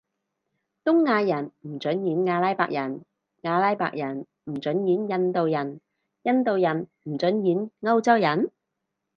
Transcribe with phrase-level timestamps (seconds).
[0.83, 3.05] 東亞人唔准演阿拉伯人，
[3.43, 5.79] 阿拉伯人唔准演印度人，
[6.23, 8.49] 印度人唔准演歐洲人？